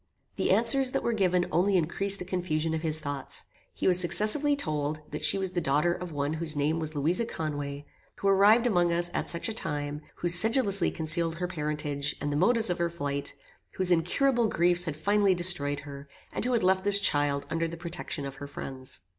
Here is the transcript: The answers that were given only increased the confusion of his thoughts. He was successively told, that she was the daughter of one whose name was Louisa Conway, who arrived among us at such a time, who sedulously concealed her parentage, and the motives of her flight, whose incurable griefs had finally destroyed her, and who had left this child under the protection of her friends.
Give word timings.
The 0.35 0.49
answers 0.49 0.93
that 0.93 1.03
were 1.03 1.13
given 1.13 1.45
only 1.51 1.77
increased 1.77 2.17
the 2.17 2.25
confusion 2.25 2.73
of 2.73 2.81
his 2.81 2.99
thoughts. 2.99 3.43
He 3.71 3.87
was 3.87 3.99
successively 3.99 4.55
told, 4.55 4.99
that 5.11 5.23
she 5.23 5.37
was 5.37 5.51
the 5.51 5.61
daughter 5.61 5.93
of 5.93 6.11
one 6.11 6.33
whose 6.33 6.55
name 6.55 6.79
was 6.79 6.95
Louisa 6.95 7.23
Conway, 7.23 7.85
who 8.17 8.27
arrived 8.27 8.65
among 8.65 8.91
us 8.91 9.11
at 9.13 9.29
such 9.29 9.47
a 9.47 9.53
time, 9.53 10.01
who 10.15 10.27
sedulously 10.27 10.89
concealed 10.89 11.35
her 11.35 11.45
parentage, 11.47 12.15
and 12.19 12.31
the 12.31 12.35
motives 12.35 12.71
of 12.71 12.79
her 12.79 12.89
flight, 12.89 13.35
whose 13.73 13.91
incurable 13.91 14.47
griefs 14.47 14.85
had 14.85 14.95
finally 14.95 15.35
destroyed 15.35 15.81
her, 15.81 16.09
and 16.33 16.45
who 16.45 16.53
had 16.53 16.63
left 16.63 16.83
this 16.83 16.99
child 16.99 17.45
under 17.51 17.67
the 17.67 17.77
protection 17.77 18.25
of 18.25 18.33
her 18.37 18.47
friends. 18.47 19.01